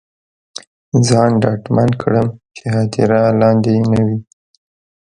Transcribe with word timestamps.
ځان 1.07 1.31
ډاډمن 1.41 1.89
کړم 2.01 2.27
چې 2.55 2.63
هدیره 2.75 3.21
لاندې 3.41 3.73
نه 3.91 3.99
وي. 4.07 4.17